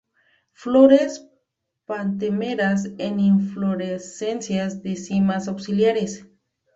Flores 0.53 1.27
pentámeras 1.85 2.87
en 2.97 3.19
inflorescencias 3.19 4.81
de 4.81 4.95
cimas 4.95 5.47
axilares. 5.47 6.25